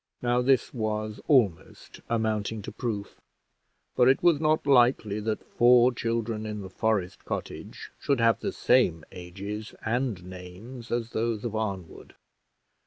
[0.23, 3.21] Now this was almost amounting to proof;
[3.95, 8.51] for it was not likely that four children in the forest cottage should have the
[8.51, 12.15] same ages and names as those of Arnwood.